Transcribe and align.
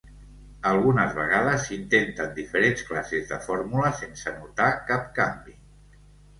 Algunes 0.69 1.11
vegades, 1.17 1.65
s'intenten 1.67 2.33
diferents 2.39 2.87
classes 2.89 3.29
de 3.35 3.39
fórmula 3.45 3.95
sense 4.03 4.37
notar 4.41 4.73
cap 4.93 5.09
canvi. 5.23 5.59